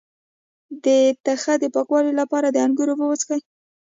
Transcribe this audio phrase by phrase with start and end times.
[0.83, 0.87] د
[1.25, 3.41] تخه د پاکوالي لپاره د انګور اوبه وڅښئ